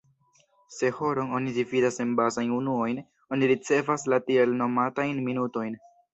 Se 0.75 0.87
horon 0.99 1.31
oni 1.39 1.53
dividas 1.57 1.99
en 2.05 2.15
bazajn 2.21 2.49
unuojn, 2.57 3.03
oni 3.37 3.51
ricevas 3.53 4.09
la 4.15 4.21
tiel 4.31 4.59
nomatajn 4.65 5.23
"minutojn". 5.29 5.81